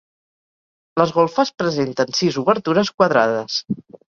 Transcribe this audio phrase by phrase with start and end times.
[1.01, 3.63] Les golfes presenten sis obertures quadrades.